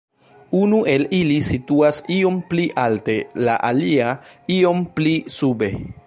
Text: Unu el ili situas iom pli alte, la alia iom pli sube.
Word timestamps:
Unu 0.59 0.77
el 0.93 1.03
ili 1.17 1.35
situas 1.49 1.99
iom 2.15 2.39
pli 2.53 2.65
alte, 2.83 3.17
la 3.47 3.57
alia 3.69 4.07
iom 4.57 4.81
pli 4.97 5.13
sube. 5.35 5.71